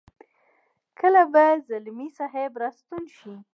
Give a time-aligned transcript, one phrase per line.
[0.99, 3.33] کله به ځلمی صاحب را ستون شي.